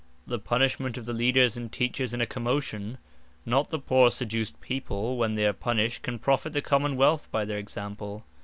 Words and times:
The 0.25 0.39
Punishment 0.39 0.97
of 0.97 1.05
the 1.05 1.13
Leaders, 1.13 1.55
and 1.55 1.71
teachers 1.71 2.11
in 2.11 2.21
a 2.21 2.25
Commotion; 2.25 2.97
not 3.45 3.69
the 3.69 3.77
poore 3.77 4.09
seduced 4.09 4.59
People, 4.59 5.15
when 5.15 5.35
they 5.35 5.45
are 5.45 5.53
punished, 5.53 6.01
can 6.01 6.17
profit 6.17 6.53
the 6.53 6.61
Common 6.63 6.95
wealth 6.95 7.29
by 7.31 7.45
their 7.45 7.59
example. 7.59 8.23